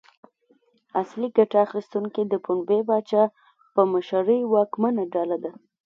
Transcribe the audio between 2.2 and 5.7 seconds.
د پنبې پاچا په مشرۍ واکمنه ډله ده.